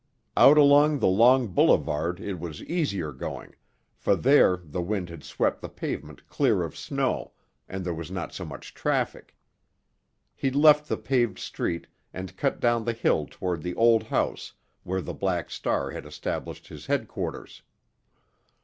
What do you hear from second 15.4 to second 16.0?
Star